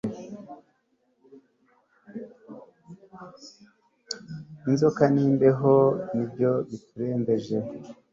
[4.69, 5.73] Inzoka nimbeho
[6.13, 7.57] nibyo biturembeje